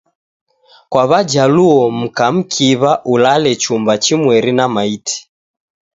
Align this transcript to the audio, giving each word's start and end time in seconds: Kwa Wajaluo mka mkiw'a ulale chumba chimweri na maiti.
Kwa 0.89 1.03
Wajaluo 1.11 1.83
mka 1.99 2.25
mkiw'a 2.35 2.91
ulale 3.13 3.51
chumba 3.61 3.93
chimweri 4.03 4.51
na 4.57 4.65
maiti. 4.73 5.17